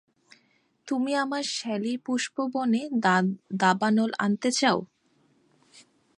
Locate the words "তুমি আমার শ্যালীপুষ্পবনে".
0.87-2.81